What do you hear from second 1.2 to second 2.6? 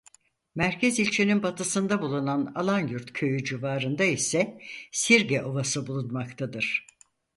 batısında bulunan